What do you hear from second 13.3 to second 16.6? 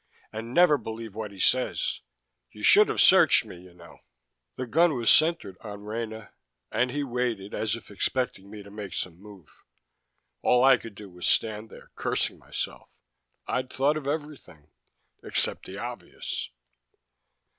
I'd thought of everything except the obvious!